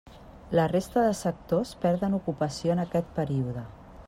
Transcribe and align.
La 0.59 0.63
resta 0.71 1.03
de 1.09 1.11
sectors 1.19 1.75
perden 1.87 2.19
ocupació 2.21 2.77
en 2.77 2.85
aquest 2.89 3.17
període. 3.21 3.71